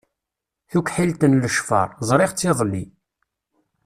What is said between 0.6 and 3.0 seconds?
Tukḥilt n lecfar, ẓriɣ-tt iḍelli.